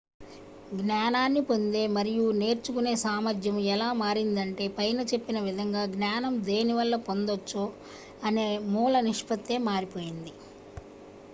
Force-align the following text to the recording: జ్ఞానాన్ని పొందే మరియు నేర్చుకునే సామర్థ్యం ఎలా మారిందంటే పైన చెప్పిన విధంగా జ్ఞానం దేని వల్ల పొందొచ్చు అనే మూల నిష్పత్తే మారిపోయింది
జ్ఞానాన్ని 0.77 1.41
పొందే 1.47 1.81
మరియు 1.95 2.23
నేర్చుకునే 2.37 2.93
సామర్థ్యం 3.01 3.57
ఎలా 3.73 3.89
మారిందంటే 3.99 4.65
పైన 4.77 5.05
చెప్పిన 5.11 5.39
విధంగా 5.45 5.83
జ్ఞానం 5.93 6.33
దేని 6.47 6.75
వల్ల 6.79 6.97
పొందొచ్చు 7.07 7.65
అనే 8.23 8.45
మూల 8.71 8.95
నిష్పత్తే 9.09 9.59
మారిపోయింది 9.69 10.33